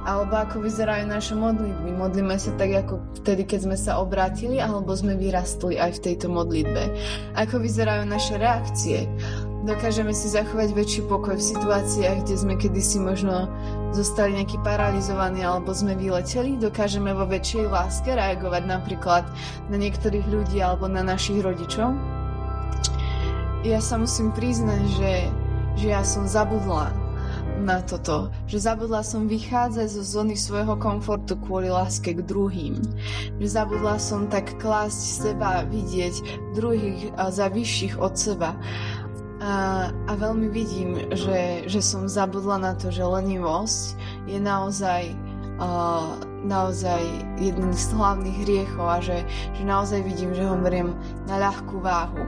alebo 0.02 0.34
ako 0.34 0.66
vyzerajú 0.66 1.06
naše 1.06 1.34
modlitby. 1.38 1.94
Modlíme 1.94 2.34
sa 2.34 2.50
tak 2.58 2.74
ako 2.74 2.98
vtedy, 3.22 3.46
keď 3.46 3.60
sme 3.70 3.76
sa 3.78 4.02
obrátili, 4.02 4.58
alebo 4.58 4.90
sme 4.94 5.14
vyrastli 5.14 5.78
aj 5.78 5.98
v 5.98 6.02
tejto 6.10 6.26
modlitbe. 6.26 6.82
Ako 7.38 7.62
vyzerajú 7.62 8.02
naše 8.06 8.34
reakcie. 8.38 9.06
Dokážeme 9.62 10.10
si 10.10 10.26
zachovať 10.26 10.74
väčší 10.74 11.06
pokoj 11.06 11.38
v 11.38 11.48
situáciách, 11.54 12.26
kde 12.26 12.34
sme 12.34 12.58
kedysi 12.58 12.98
možno 12.98 13.46
zostali 13.94 14.42
nejaký 14.42 14.58
paralizovaní 14.66 15.46
alebo 15.46 15.70
sme 15.70 15.94
vyleteli. 15.94 16.58
Dokážeme 16.58 17.14
vo 17.14 17.30
väčšej 17.30 17.70
láske 17.70 18.10
reagovať 18.10 18.62
napríklad 18.66 19.22
na 19.70 19.76
niektorých 19.78 20.26
ľudí 20.26 20.58
alebo 20.58 20.90
na 20.90 21.06
našich 21.06 21.38
rodičov. 21.46 21.94
Ja 23.62 23.78
sa 23.78 24.02
musím 24.02 24.34
priznať, 24.34 24.82
že, 24.98 25.12
že 25.78 25.86
ja 25.94 26.02
som 26.02 26.26
zabudla 26.26 26.90
na 27.62 27.78
toto, 27.80 28.28
že 28.50 28.58
zabudla 28.58 29.06
som 29.06 29.30
vychádzať 29.30 29.88
zo 29.88 30.02
zóny 30.02 30.34
svojho 30.34 30.74
komfortu 30.76 31.38
kvôli 31.38 31.70
láske 31.70 32.12
k 32.12 32.20
druhým. 32.26 32.76
Že 33.38 33.48
zabudla 33.48 33.96
som 34.02 34.26
tak 34.26 34.58
klásť 34.58 35.30
seba, 35.30 35.62
vidieť 35.70 36.14
druhých 36.58 37.14
za 37.30 37.46
vyšších 37.48 38.02
od 38.02 38.14
seba. 38.18 38.58
A, 39.42 39.88
a 39.90 40.12
veľmi 40.14 40.50
vidím, 40.54 40.98
že, 41.14 41.66
že 41.66 41.82
som 41.82 42.06
zabudla 42.06 42.62
na 42.62 42.72
to, 42.78 42.94
že 42.94 43.02
lenivosť 43.02 43.98
je 44.30 44.38
naozaj 44.38 45.02
uh, 45.58 46.14
naozaj 46.42 47.02
jeden 47.38 47.70
z 47.70 47.94
hlavných 47.94 48.38
hriechov 48.46 48.86
a 48.86 48.98
že, 48.98 49.22
že 49.54 49.62
naozaj 49.62 50.02
vidím, 50.02 50.34
že 50.34 50.46
ho 50.46 50.58
beriem 50.58 50.94
na 51.30 51.38
ľahkú 51.38 51.78
váhu. 51.78 52.22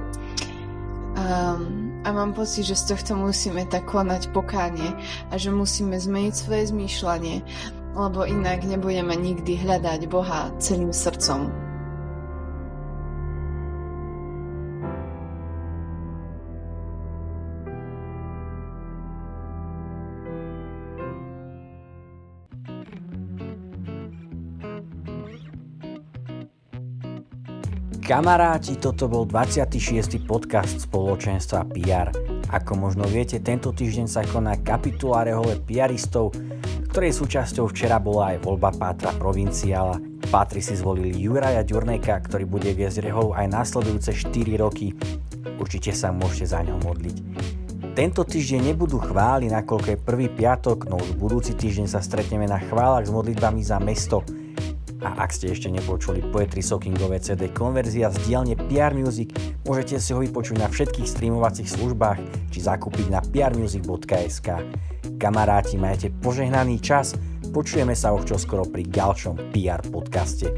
Um, 1.14 1.84
a 2.04 2.12
mám 2.12 2.37
pocit, 2.37 2.68
že 2.68 2.76
z 2.76 2.94
tohto 2.94 3.16
musíme 3.16 3.64
tak 3.66 3.88
konať 3.88 4.28
pokánie 4.37 4.92
a 5.33 5.35
že 5.40 5.48
musíme 5.48 5.96
zmeniť 5.96 6.35
svoje 6.37 6.68
zmýšľanie, 6.68 7.37
lebo 7.96 8.29
inak 8.29 8.68
nebudeme 8.68 9.16
nikdy 9.16 9.57
hľadať 9.64 10.00
Boha 10.12 10.52
celým 10.61 10.92
srdcom. 10.92 11.63
Kamaráti, 28.05 28.77
toto 28.77 29.09
bol 29.09 29.25
26. 29.25 30.29
podcast 30.29 30.77
spoločenstva 30.85 31.64
PR. 31.73 32.12
Ako 32.53 32.77
možno 32.77 33.09
viete, 33.09 33.40
tento 33.40 33.73
týždeň 33.73 34.05
sa 34.05 34.21
koná 34.29 34.61
kapitula 34.61 35.25
rehole 35.25 35.57
PRistov, 35.64 36.37
ktorej 36.93 37.17
súčasťou 37.17 37.64
včera 37.73 37.97
bola 37.97 38.37
aj 38.37 38.45
voľba 38.45 38.77
Pátra 38.77 39.09
Provinciála. 39.17 39.97
Pátri 40.29 40.61
si 40.61 40.77
zvolili 40.77 41.17
Juraja 41.17 41.64
Ďurneka, 41.64 42.21
ktorý 42.29 42.45
bude 42.45 42.77
viesť 42.77 43.09
reholu 43.09 43.33
aj 43.33 43.49
nasledujúce 43.49 44.12
4 44.12 44.61
roky. 44.61 44.93
Určite 45.57 45.97
sa 45.97 46.12
môžete 46.12 46.53
za 46.53 46.61
ňou 46.61 46.85
modliť. 46.85 47.17
Tento 47.97 48.21
týždeň 48.21 48.77
nebudú 48.77 49.01
chváli, 49.01 49.49
nakoľko 49.49 49.97
je 49.97 50.05
prvý 50.05 50.29
piatok, 50.29 50.93
no 50.93 51.01
už 51.01 51.17
budúci 51.17 51.57
týždeň 51.57 51.88
sa 51.88 52.05
stretneme 52.05 52.45
na 52.45 52.61
chválach 52.61 53.09
s 53.09 53.14
modlitbami 53.17 53.64
za 53.64 53.81
mesto– 53.81 54.21
a 55.05 55.21
ak 55.21 55.31
ste 55.37 55.53
ešte 55.53 55.69
nepočuli 55.69 56.25
Poetry 56.33 56.64
Sockingové 56.64 57.21
CD 57.21 57.53
konverzia 57.53 58.09
z 58.09 58.17
dielne 58.25 58.57
PR 58.57 58.97
Music, 58.97 59.37
môžete 59.69 60.01
si 60.01 60.17
ho 60.17 60.19
vypočuť 60.25 60.57
na 60.57 60.73
všetkých 60.73 61.05
streamovacích 61.05 61.69
službách 61.69 62.19
či 62.49 62.59
zakúpiť 62.64 63.07
na 63.12 63.21
prmusic.sk. 63.21 64.49
Kamaráti, 65.21 65.77
majte 65.77 66.09
požehnaný 66.25 66.81
čas, 66.81 67.14
počujeme 67.53 67.93
sa 67.93 68.17
už 68.17 68.35
čoskoro 68.35 68.64
pri 68.64 68.88
ďalšom 68.88 69.53
PR 69.53 69.85
podcaste. 69.93 70.51